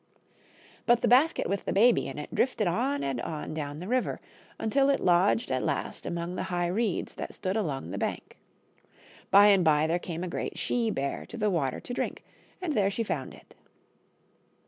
[0.87, 4.19] But the basket with the baby in it drifted on and on down the river,
[4.57, 8.37] until it lodged at last among the high reeds that stood along the bank.
[9.29, 12.23] By and by there came a great she bear to the water to drink,
[12.63, 13.53] and there she found it.